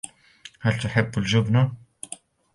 هل 0.59 0.79
تحب 0.79 1.17
الجبنة؟ 1.17 1.71